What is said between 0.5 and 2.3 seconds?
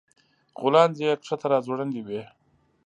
غولانځې يې ښکته راځوړندې وې